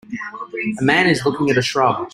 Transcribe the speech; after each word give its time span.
A 0.79 0.83
man 0.83 1.05
is 1.05 1.23
looking 1.27 1.51
at 1.51 1.59
a 1.59 1.61
shrub. 1.61 2.09